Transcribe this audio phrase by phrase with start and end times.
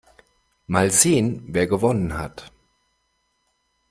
[0.65, 2.51] Mal sehen, wer gewonnen hat.